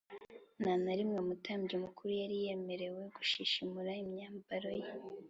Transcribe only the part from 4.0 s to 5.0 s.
imyambaro ye